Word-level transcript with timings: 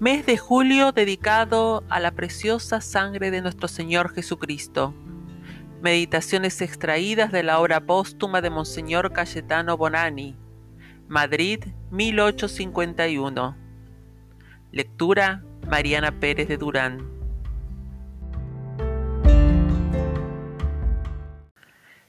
Mes 0.00 0.26
de 0.26 0.36
julio 0.36 0.90
dedicado 0.90 1.84
a 1.88 2.00
la 2.00 2.10
preciosa 2.10 2.80
sangre 2.80 3.30
de 3.30 3.40
nuestro 3.40 3.68
Señor 3.68 4.12
Jesucristo. 4.12 4.92
Meditaciones 5.82 6.60
extraídas 6.62 7.30
de 7.30 7.44
la 7.44 7.60
obra 7.60 7.80
póstuma 7.80 8.40
de 8.40 8.50
Monseñor 8.50 9.12
Cayetano 9.12 9.76
Bonani. 9.76 10.36
Madrid, 11.06 11.62
1851. 11.92 13.56
Lectura 14.72 15.44
Mariana 15.68 16.18
Pérez 16.18 16.48
de 16.48 16.56
Durán. 16.56 17.08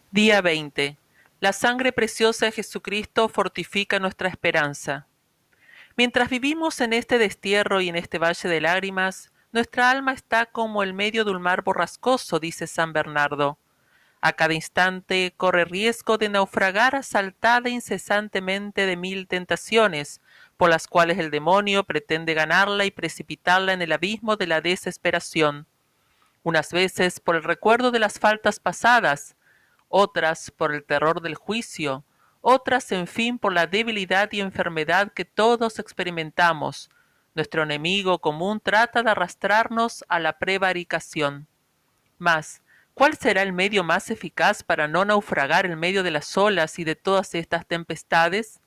Día 0.09 0.41
20. 0.41 0.97
La 1.39 1.54
sangre 1.54 1.91
preciosa 1.91 2.47
de 2.47 2.52
Jesucristo 2.52 3.29
fortifica 3.29 3.99
nuestra 3.99 4.27
esperanza. 4.27 5.05
Mientras 5.98 6.30
vivimos 6.30 6.81
en 6.81 6.91
este 6.91 7.17
destierro 7.17 7.80
y 7.80 7.88
en 7.88 7.95
este 7.95 8.20
valle 8.20 8.49
de 8.49 8.59
lágrimas, 8.59 9.31
nuestra 9.53 9.90
alma 9.90 10.12
está 10.12 10.45
como 10.45 10.84
el 10.84 10.94
medio 10.94 11.23
de 11.23 11.31
un 11.31 11.41
mar 11.41 11.63
borrascoso, 11.63 12.40
dice 12.40 12.67
San 12.67 12.91
Bernardo. 12.91 13.58
A 14.20 14.34
cada 14.34 14.53
instante 14.53 15.34
corre 15.38 15.63
riesgo 15.63 16.17
de 16.17 16.27
naufragar 16.27 16.95
asaltada 16.95 17.70
incesantemente 17.70 18.86
de 18.86 18.98
mil 18.98 19.26
tentaciones, 19.27 20.20
por 20.58 20.70
las 20.70 20.88
cuales 20.88 21.17
el 21.17 21.31
demonio 21.31 21.86
pretende 21.86 22.34
ganarla 22.34 22.84
y 22.84 22.91
precipitarla 22.91 23.72
en 23.72 23.81
el 23.81 23.94
abismo 23.94 24.36
de 24.36 24.48
la 24.48 24.59
desesperación. 24.59 25.66
Unas 26.44 26.73
veces 26.73 27.22
por 27.22 27.38
el 27.38 27.44
recuerdo 27.44 27.91
de 27.91 28.00
las 28.00 28.20
faltas 28.20 28.59
pasadas, 28.59 29.38
otras 29.88 30.52
por 30.52 30.73
el 30.73 30.84
terror 30.84 31.22
del 31.22 31.36
juicio, 31.36 32.03
otras 32.48 32.91
en 32.91 33.08
fin 33.08 33.40
por 33.40 33.54
la 33.54 33.66
debilidad 33.66 34.31
y 34.31 34.40
enfermedad 34.40 35.12
que 35.12 35.26
todos 35.26 35.80
experimentamos. 35.80 36.92
Nuestro 37.33 37.64
enemigo 37.64 38.19
común 38.19 38.59
trata 38.64 39.02
de 39.02 39.09
arrastrarnos 39.09 40.06
a 40.09 40.19
la 40.19 40.38
prevaricación. 40.38 41.47
Mas, 42.19 42.61
¿cuál 42.94 43.17
será 43.17 43.42
el 43.42 43.52
medio 43.52 43.84
más 43.84 44.11
eficaz 44.11 44.61
para 44.61 44.88
no 44.88 45.06
naufragar 45.06 45.66
en 45.66 45.80
medio 45.80 46.03
de 46.03 46.11
las 46.11 46.38
olas 46.38 46.78
y 46.78 46.84
de 46.84 46.95
todas 46.95 47.34
estas 47.34 47.66
tempestades? 47.66 48.62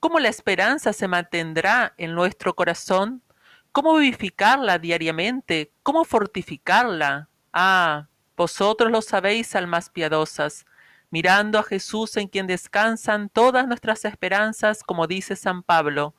¿Cómo 0.00 0.18
la 0.18 0.28
esperanza 0.28 0.92
se 0.92 1.06
mantendrá 1.06 1.94
en 1.98 2.16
nuestro 2.16 2.56
corazón? 2.56 3.22
¿Cómo 3.70 3.94
vivificarla 3.94 4.80
diariamente? 4.80 5.70
¿Cómo 5.84 6.04
fortificarla? 6.04 7.28
Ah, 7.52 8.08
vosotros 8.36 8.90
lo 8.90 9.02
sabéis, 9.02 9.54
almas 9.54 9.88
piadosas, 9.88 10.66
mirando 11.10 11.58
a 11.58 11.62
Jesús 11.64 12.16
en 12.16 12.28
quien 12.28 12.46
descansan 12.46 13.28
todas 13.28 13.66
nuestras 13.66 14.04
esperanzas, 14.04 14.82
como 14.82 15.06
dice 15.06 15.36
San 15.36 15.62
Pablo. 15.62 16.14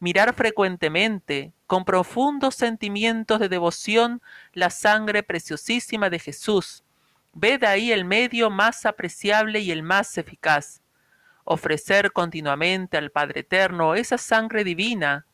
Mirar 0.00 0.34
frecuentemente, 0.34 1.52
con 1.66 1.84
profundos 1.84 2.54
sentimientos 2.54 3.40
de 3.40 3.48
devoción, 3.48 4.22
la 4.52 4.70
sangre 4.70 5.22
preciosísima 5.22 6.08
de 6.10 6.18
Jesús. 6.18 6.84
Ved 7.32 7.64
ahí 7.64 7.90
el 7.90 8.04
medio 8.04 8.50
más 8.50 8.86
apreciable 8.86 9.60
y 9.60 9.70
el 9.70 9.82
más 9.82 10.16
eficaz. 10.18 10.82
Ofrecer 11.44 12.12
continuamente 12.12 12.96
al 12.96 13.10
Padre 13.10 13.40
Eterno 13.40 13.94
esa 13.94 14.18
sangre 14.18 14.64
divina, 14.64 15.26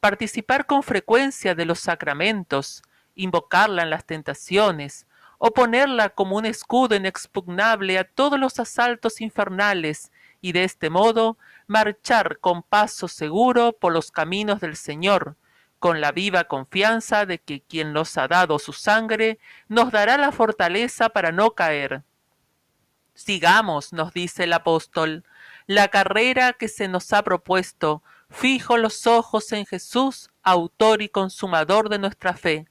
participar 0.00 0.66
con 0.66 0.82
frecuencia 0.82 1.54
de 1.54 1.64
los 1.64 1.80
sacramentos, 1.80 2.82
invocarla 3.16 3.82
en 3.82 3.90
las 3.90 4.04
tentaciones, 4.04 5.06
o 5.38 5.52
ponerla 5.52 6.10
como 6.10 6.36
un 6.36 6.46
escudo 6.46 6.94
inexpugnable 6.94 7.98
a 7.98 8.04
todos 8.04 8.38
los 8.38 8.58
asaltos 8.58 9.20
infernales, 9.20 10.10
y 10.40 10.52
de 10.52 10.64
este 10.64 10.90
modo 10.90 11.38
marchar 11.66 12.38
con 12.38 12.62
paso 12.62 13.08
seguro 13.08 13.72
por 13.72 13.92
los 13.92 14.10
caminos 14.10 14.60
del 14.60 14.76
Señor, 14.76 15.36
con 15.78 16.00
la 16.00 16.12
viva 16.12 16.44
confianza 16.44 17.26
de 17.26 17.38
que 17.38 17.60
quien 17.60 17.92
nos 17.92 18.16
ha 18.16 18.28
dado 18.28 18.58
su 18.58 18.72
sangre 18.72 19.38
nos 19.68 19.90
dará 19.92 20.16
la 20.16 20.32
fortaleza 20.32 21.10
para 21.10 21.32
no 21.32 21.52
caer. 21.52 22.02
Sigamos, 23.14 23.92
nos 23.92 24.12
dice 24.12 24.44
el 24.44 24.52
apóstol, 24.52 25.24
la 25.66 25.88
carrera 25.88 26.52
que 26.52 26.68
se 26.68 26.86
nos 26.86 27.12
ha 27.12 27.22
propuesto, 27.22 28.02
fijo 28.30 28.76
los 28.76 29.06
ojos 29.06 29.52
en 29.52 29.66
Jesús, 29.66 30.30
autor 30.42 31.02
y 31.02 31.08
consumador 31.08 31.88
de 31.88 31.98
nuestra 31.98 32.34
fe 32.34 32.66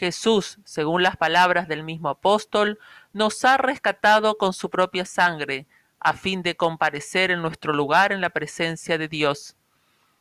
Jesús, 0.00 0.58
según 0.64 1.02
las 1.02 1.18
palabras 1.18 1.68
del 1.68 1.82
mismo 1.82 2.08
apóstol, 2.08 2.78
nos 3.12 3.44
ha 3.44 3.58
rescatado 3.58 4.38
con 4.38 4.54
su 4.54 4.70
propia 4.70 5.04
sangre, 5.04 5.66
a 6.00 6.14
fin 6.14 6.42
de 6.42 6.56
comparecer 6.56 7.30
en 7.30 7.42
nuestro 7.42 7.74
lugar 7.74 8.10
en 8.10 8.22
la 8.22 8.30
presencia 8.30 8.96
de 8.96 9.08
Dios. 9.08 9.56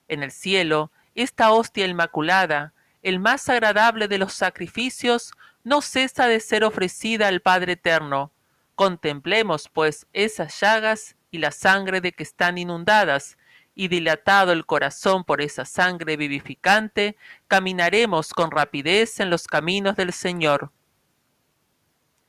En 0.10 0.22
el 0.22 0.32
cielo, 0.32 0.92
esta 1.16 1.54
hostia 1.54 1.88
inmaculada, 1.88 2.74
el 3.04 3.20
más 3.20 3.48
agradable 3.48 4.10
de 4.10 4.18
los 4.18 4.34
sacrificios, 4.34 5.32
no 5.64 5.82
cesa 5.82 6.28
de 6.28 6.42
ser 6.42 6.66
ofrecida 6.66 7.30
al 7.30 7.40
Padre 7.40 7.74
Eterno. 7.74 8.34
Contemplemos, 8.76 9.70
pues, 9.70 10.08
esas 10.12 10.60
llagas 10.60 11.16
y 11.32 11.38
la 11.38 11.52
sangre 11.52 12.02
de 12.02 12.12
que 12.12 12.24
están 12.24 12.58
inundadas, 12.58 13.38
y 13.80 13.88
dilatado 13.88 14.52
el 14.52 14.66
corazón 14.66 15.24
por 15.24 15.40
esa 15.40 15.64
sangre 15.64 16.18
vivificante, 16.18 17.16
caminaremos 17.48 18.34
con 18.34 18.52
rapidez 18.52 19.22
en 19.22 19.30
los 19.30 19.48
caminos 19.48 19.96
del 19.96 20.12
Señor. 20.12 20.74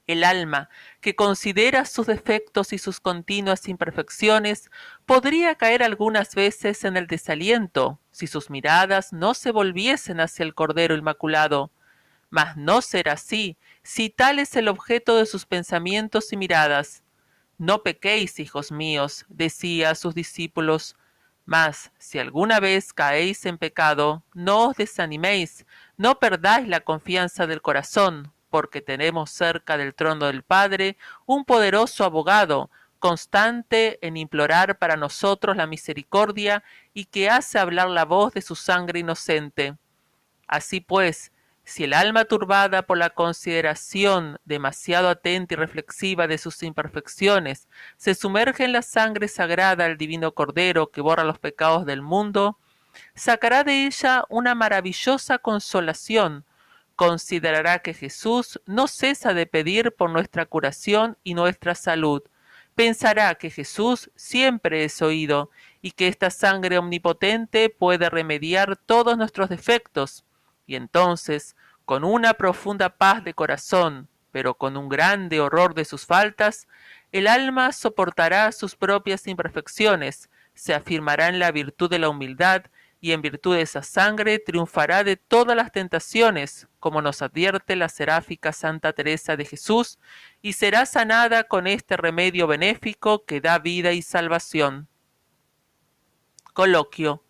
El 0.06 0.22
alma, 0.22 0.68
que 1.00 1.16
considera 1.16 1.86
sus 1.86 2.06
defectos 2.06 2.72
y 2.72 2.78
sus 2.78 3.00
continuas 3.00 3.66
imperfecciones, 3.66 4.70
podría 5.06 5.56
caer 5.56 5.82
algunas 5.82 6.36
veces 6.36 6.84
en 6.84 6.96
el 6.96 7.08
desaliento 7.08 7.98
si 8.12 8.28
sus 8.28 8.48
miradas 8.48 9.12
no 9.12 9.34
se 9.34 9.50
volviesen 9.50 10.20
hacia 10.20 10.44
el 10.44 10.54
Cordero 10.54 10.94
Inmaculado. 10.94 11.72
Mas 12.28 12.56
no 12.56 12.80
será 12.80 13.14
así 13.14 13.58
si 13.82 14.08
tal 14.08 14.38
es 14.38 14.54
el 14.54 14.68
objeto 14.68 15.16
de 15.16 15.26
sus 15.26 15.46
pensamientos 15.46 16.32
y 16.32 16.36
miradas. 16.36 17.02
No 17.58 17.82
pequéis, 17.82 18.38
hijos 18.38 18.70
míos, 18.70 19.26
decía 19.28 19.90
a 19.90 19.94
sus 19.96 20.14
discípulos, 20.14 20.94
mas 21.44 21.90
si 21.98 22.18
alguna 22.18 22.60
vez 22.60 22.92
caéis 22.92 23.44
en 23.46 23.58
pecado, 23.58 24.22
no 24.34 24.68
os 24.68 24.76
desaniméis, 24.76 25.66
no 25.96 26.18
perdáis 26.18 26.68
la 26.68 26.80
confianza 26.80 27.46
del 27.46 27.62
corazón, 27.62 28.32
porque 28.50 28.80
tenemos 28.80 29.30
cerca 29.30 29.76
del 29.76 29.94
trono 29.94 30.26
del 30.26 30.42
Padre 30.42 30.96
un 31.26 31.44
poderoso 31.44 32.04
abogado, 32.04 32.70
constante 32.98 33.98
en 34.06 34.16
implorar 34.16 34.78
para 34.78 34.96
nosotros 34.96 35.56
la 35.56 35.66
misericordia 35.66 36.62
y 36.92 37.06
que 37.06 37.30
hace 37.30 37.58
hablar 37.58 37.88
la 37.88 38.04
voz 38.04 38.34
de 38.34 38.42
su 38.42 38.54
sangre 38.54 39.00
inocente. 39.00 39.76
Así 40.46 40.80
pues, 40.80 41.32
si 41.70 41.84
el 41.84 41.92
alma 41.92 42.24
turbada 42.24 42.82
por 42.82 42.98
la 42.98 43.10
consideración 43.10 44.40
demasiado 44.44 45.08
atenta 45.08 45.54
y 45.54 45.56
reflexiva 45.56 46.26
de 46.26 46.36
sus 46.36 46.64
imperfecciones 46.64 47.68
se 47.96 48.16
sumerge 48.16 48.64
en 48.64 48.72
la 48.72 48.82
sangre 48.82 49.28
sagrada 49.28 49.84
del 49.84 49.96
divino 49.96 50.32
Cordero 50.32 50.90
que 50.90 51.00
borra 51.00 51.22
los 51.22 51.38
pecados 51.38 51.86
del 51.86 52.02
mundo, 52.02 52.58
sacará 53.14 53.62
de 53.62 53.86
ella 53.86 54.24
una 54.28 54.56
maravillosa 54.56 55.38
consolación, 55.38 56.44
considerará 56.96 57.78
que 57.78 57.94
Jesús 57.94 58.60
no 58.66 58.88
cesa 58.88 59.32
de 59.32 59.46
pedir 59.46 59.92
por 59.92 60.10
nuestra 60.10 60.46
curación 60.46 61.18
y 61.22 61.34
nuestra 61.34 61.76
salud, 61.76 62.24
pensará 62.74 63.36
que 63.36 63.48
Jesús 63.48 64.10
siempre 64.16 64.82
es 64.82 65.00
oído 65.02 65.50
y 65.82 65.92
que 65.92 66.08
esta 66.08 66.30
sangre 66.30 66.78
omnipotente 66.78 67.70
puede 67.70 68.10
remediar 68.10 68.76
todos 68.76 69.16
nuestros 69.16 69.48
defectos, 69.48 70.24
y 70.70 70.76
entonces, 70.76 71.56
con 71.84 72.04
una 72.04 72.34
profunda 72.34 72.96
paz 72.96 73.24
de 73.24 73.34
corazón, 73.34 74.08
pero 74.30 74.54
con 74.54 74.76
un 74.76 74.88
grande 74.88 75.40
horror 75.40 75.74
de 75.74 75.84
sus 75.84 76.06
faltas, 76.06 76.68
el 77.10 77.26
alma 77.26 77.72
soportará 77.72 78.52
sus 78.52 78.76
propias 78.76 79.26
imperfecciones, 79.26 80.30
se 80.54 80.72
afirmará 80.72 81.26
en 81.26 81.40
la 81.40 81.50
virtud 81.50 81.90
de 81.90 81.98
la 81.98 82.08
humildad, 82.08 82.66
y 83.00 83.10
en 83.10 83.20
virtud 83.20 83.56
de 83.56 83.62
esa 83.62 83.82
sangre 83.82 84.38
triunfará 84.38 85.02
de 85.02 85.16
todas 85.16 85.56
las 85.56 85.72
tentaciones, 85.72 86.68
como 86.78 87.02
nos 87.02 87.20
advierte 87.20 87.74
la 87.74 87.88
seráfica 87.88 88.52
Santa 88.52 88.92
Teresa 88.92 89.36
de 89.36 89.46
Jesús, 89.46 89.98
y 90.40 90.52
será 90.52 90.86
sanada 90.86 91.42
con 91.42 91.66
este 91.66 91.96
remedio 91.96 92.46
benéfico 92.46 93.24
que 93.24 93.40
da 93.40 93.58
vida 93.58 93.90
y 93.90 94.02
salvación. 94.02 94.86
Coloquio 96.52 97.24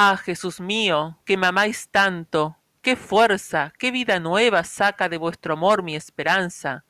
Ah, 0.00 0.16
Jesús 0.16 0.60
mío, 0.60 1.18
que 1.24 1.36
me 1.36 1.48
amáis 1.48 1.88
tanto, 1.88 2.56
qué 2.82 2.94
fuerza, 2.94 3.72
qué 3.80 3.90
vida 3.90 4.20
nueva 4.20 4.62
saca 4.62 5.08
de 5.08 5.18
vuestro 5.18 5.54
amor 5.54 5.82
mi 5.82 5.96
esperanza. 5.96 6.84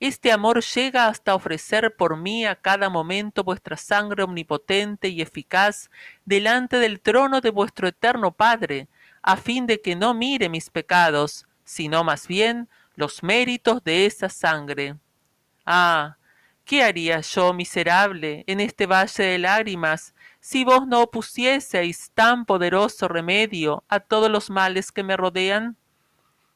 Este 0.00 0.32
amor 0.32 0.60
llega 0.60 1.06
hasta 1.06 1.36
ofrecer 1.36 1.94
por 1.94 2.16
mí 2.16 2.44
a 2.44 2.56
cada 2.56 2.88
momento 2.88 3.44
vuestra 3.44 3.76
sangre 3.76 4.24
omnipotente 4.24 5.10
y 5.10 5.22
eficaz 5.22 5.92
delante 6.24 6.78
del 6.80 7.00
trono 7.00 7.40
de 7.40 7.50
vuestro 7.50 7.86
eterno 7.86 8.32
Padre, 8.32 8.88
a 9.22 9.36
fin 9.36 9.64
de 9.68 9.80
que 9.80 9.94
no 9.94 10.12
mire 10.12 10.48
mis 10.48 10.70
pecados, 10.70 11.46
sino 11.62 12.02
más 12.02 12.26
bien 12.26 12.68
los 12.96 13.22
méritos 13.22 13.84
de 13.84 14.06
esa 14.06 14.28
sangre. 14.28 14.96
Ah, 15.64 16.16
¿Qué 16.70 16.84
haría 16.84 17.20
yo, 17.20 17.52
miserable, 17.52 18.44
en 18.46 18.60
este 18.60 18.86
valle 18.86 19.24
de 19.24 19.38
lágrimas, 19.38 20.14
si 20.38 20.62
vos 20.62 20.86
no 20.86 21.02
opusieseis 21.02 22.12
tan 22.14 22.44
poderoso 22.44 23.08
remedio 23.08 23.82
a 23.88 23.98
todos 23.98 24.30
los 24.30 24.50
males 24.50 24.92
que 24.92 25.02
me 25.02 25.16
rodean? 25.16 25.76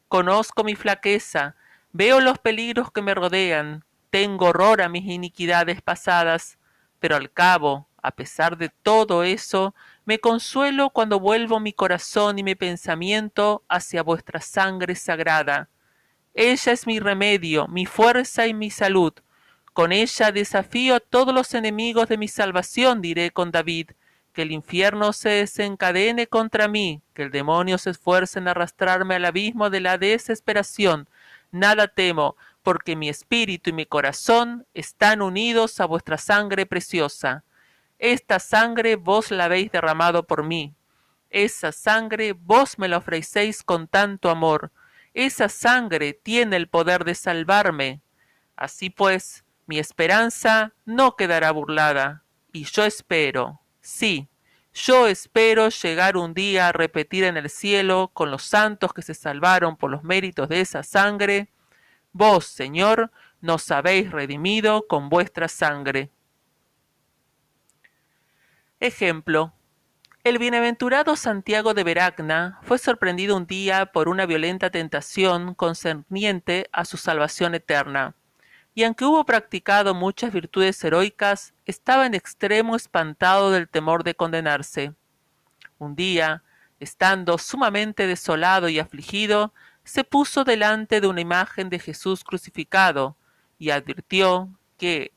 Conozco 0.07 0.63
mi 0.63 0.73
flaqueza, 0.75 1.57
veo 1.91 2.21
los 2.21 2.39
peligros 2.39 2.93
que 2.93 3.01
me 3.01 3.13
rodean, 3.13 3.83
tengo 4.09 4.45
horror 4.45 4.81
a 4.81 4.87
mis 4.87 5.03
iniquidades 5.03 5.81
pasadas, 5.81 6.59
pero 7.01 7.17
al 7.17 7.29
cabo, 7.29 7.89
a 8.01 8.11
pesar 8.11 8.55
de 8.57 8.69
todo 8.69 9.21
eso, 9.25 9.75
me 10.05 10.19
consuelo 10.19 10.91
cuando 10.91 11.19
vuelvo 11.19 11.59
mi 11.59 11.73
corazón 11.73 12.39
y 12.39 12.43
mi 12.43 12.55
pensamiento 12.55 13.65
hacia 13.67 14.01
vuestra 14.01 14.39
sangre 14.39 14.95
sagrada. 14.95 15.67
Ella 16.33 16.71
es 16.71 16.87
mi 16.87 16.99
remedio, 16.99 17.67
mi 17.67 17.85
fuerza 17.85 18.47
y 18.47 18.53
mi 18.53 18.71
salud. 18.71 19.11
Con 19.75 19.91
ella 19.91 20.31
desafío 20.31 20.95
a 20.95 20.99
todos 21.01 21.33
los 21.33 21.53
enemigos 21.53 22.07
de 22.07 22.17
mi 22.17 22.29
salvación, 22.29 23.01
diré 23.01 23.31
con 23.31 23.51
David, 23.51 23.89
que 24.31 24.43
el 24.43 24.53
infierno 24.53 25.11
se 25.11 25.27
desencadene 25.27 26.27
contra 26.27 26.69
mí, 26.69 27.01
que 27.13 27.23
el 27.23 27.29
demonio 27.29 27.77
se 27.77 27.89
esfuerce 27.89 28.39
en 28.39 28.47
arrastrarme 28.47 29.15
al 29.15 29.25
abismo 29.25 29.69
de 29.69 29.81
la 29.81 29.97
desesperación. 29.97 31.09
Nada 31.51 31.89
temo, 31.89 32.37
porque 32.63 32.95
mi 32.95 33.09
espíritu 33.09 33.71
y 33.71 33.73
mi 33.73 33.85
corazón 33.85 34.65
están 34.73 35.21
unidos 35.21 35.81
a 35.81 35.85
vuestra 35.87 36.17
sangre 36.17 36.65
preciosa. 36.65 37.43
Esta 37.99 38.39
sangre 38.39 38.95
vos 38.95 39.29
la 39.29 39.43
habéis 39.43 39.73
derramado 39.73 40.23
por 40.23 40.45
mí. 40.45 40.73
Esa 41.29 41.73
sangre 41.73 42.31
vos 42.31 42.79
me 42.79 42.87
la 42.87 42.99
ofrecéis 42.99 43.61
con 43.61 43.89
tanto 43.89 44.29
amor. 44.29 44.71
Esa 45.13 45.49
sangre 45.49 46.13
tiene 46.13 46.55
el 46.55 46.69
poder 46.69 47.03
de 47.03 47.13
salvarme. 47.13 47.99
Así 48.55 48.89
pues, 48.89 49.44
mi 49.65 49.79
esperanza 49.79 50.73
no 50.85 51.15
quedará 51.15 51.51
burlada, 51.51 52.23
y 52.51 52.65
yo 52.65 52.83
espero, 52.85 53.61
sí, 53.81 54.29
yo 54.73 55.07
espero 55.07 55.69
llegar 55.69 56.17
un 56.17 56.33
día 56.33 56.67
a 56.67 56.71
repetir 56.71 57.23
en 57.23 57.37
el 57.37 57.49
cielo 57.49 58.11
con 58.13 58.29
los 58.29 58.43
santos 58.43 58.93
que 58.93 59.01
se 59.01 59.13
salvaron 59.13 59.77
por 59.77 59.89
los 59.89 60.03
méritos 60.03 60.49
de 60.49 60.61
esa 60.61 60.83
sangre, 60.83 61.49
vos, 62.11 62.45
Señor, 62.45 63.11
nos 63.41 63.71
habéis 63.71 64.11
redimido 64.11 64.85
con 64.87 65.09
vuestra 65.09 65.47
sangre. 65.47 66.09
Ejemplo. 68.79 69.53
El 70.23 70.39
bienaventurado 70.39 71.15
Santiago 71.15 71.75
de 71.75 71.83
Veragna 71.83 72.59
fue 72.63 72.79
sorprendido 72.79 73.37
un 73.37 73.45
día 73.45 73.85
por 73.87 74.09
una 74.09 74.25
violenta 74.25 74.71
tentación 74.71 75.53
concerniente 75.53 76.67
a 76.71 76.83
su 76.83 76.97
salvación 76.97 77.53
eterna 77.53 78.15
y 78.77 78.83
aunque 78.83 79.05
hubo 79.05 79.25
practicado 79.25 79.95
muchas 79.95 80.33
virtudes 80.33 80.83
heroicas, 80.83 81.53
estaba 81.65 82.05
en 82.05 82.13
extremo 82.13 82.75
espantado 82.75 83.49
del 83.49 83.69
temor 83.69 84.03
de 84.03 84.15
condenarse. 84.15 84.93
Un 85.79 85.95
día, 85.95 86.43
estando 86.81 87.37
sumamente 87.37 88.05
desolado 88.05 88.67
y 88.67 88.79
afligido, 88.79 89.53
se 89.85 90.03
puso 90.03 90.43
delante 90.43 90.99
de 90.99 91.07
una 91.07 91.21
imagen 91.21 91.69
de 91.69 91.79
Jesús 91.79 92.25
crucificado, 92.25 93.15
y 93.57 93.69
advirtió 93.69 94.49
que 94.77 95.13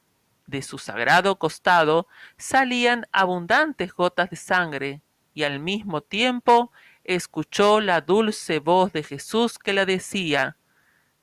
de 0.46 0.62
su 0.62 0.78
sagrado 0.78 1.36
costado 1.40 2.06
salían 2.36 3.08
abundantes 3.10 3.92
gotas 3.92 4.30
de 4.30 4.36
sangre, 4.36 5.00
y 5.34 5.42
al 5.42 5.58
mismo 5.58 6.00
tiempo 6.00 6.70
escuchó 7.02 7.80
la 7.80 8.02
dulce 8.02 8.60
voz 8.60 8.92
de 8.92 9.02
Jesús 9.02 9.58
que 9.58 9.72
le 9.72 9.84
decía 9.84 10.57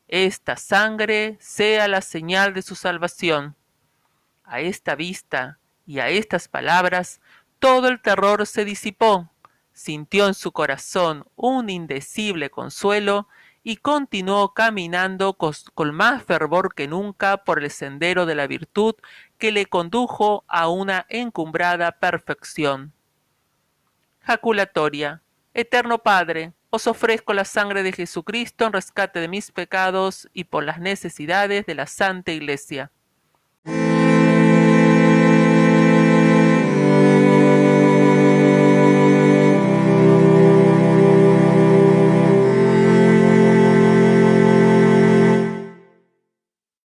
esta 0.07 0.56
sangre 0.56 1.38
sea 1.40 1.88
la 1.88 2.02
señal 2.02 2.54
de 2.54 2.62
su 2.62 2.75
salvación. 2.75 3.56
A 4.44 4.60
esta 4.60 4.96
vista 4.96 5.60
y 5.86 6.00
a 6.00 6.10
estas 6.10 6.48
palabras 6.48 7.19
todo 7.60 7.88
el 7.88 8.02
terror 8.02 8.46
se 8.46 8.66
disipó, 8.66 9.30
sintió 9.74 10.28
en 10.28 10.34
su 10.34 10.52
corazón 10.52 11.25
un 11.36 11.69
indecible 11.69 12.50
consuelo 12.50 13.28
y 13.63 13.78
continuó 13.78 14.54
caminando 14.54 15.34
con 15.34 15.96
más 15.96 16.22
fervor 16.24 16.75
que 16.75 16.88
nunca 16.88 17.38
por 17.38 17.63
el 17.63 17.72
sendero 17.72 18.28
de 18.28 18.36
la 18.36 18.46
virtud 18.46 18.94
que 19.40 19.52
le 19.52 19.66
condujo 19.66 20.46
a 20.48 20.69
una 20.69 21.07
encumbrada 21.10 21.94
perfección. 21.94 22.94
Jaculatoria. 24.19 25.22
Eterno 25.54 26.00
Padre, 26.00 26.52
os 26.69 26.88
ofrezco 26.88 27.33
la 27.33 27.45
sangre 27.45 27.83
de 27.83 27.94
Jesucristo 27.94 28.65
en 28.65 28.73
rescate 28.73 29.19
de 29.19 29.27
mis 29.27 29.51
pecados 29.51 30.27
y 30.33 30.45
por 30.45 30.63
las 30.63 30.79
necesidades 30.79 31.65
de 31.65 31.75
la 31.75 31.88
Santa 31.88 32.31
Iglesia. 32.31 32.91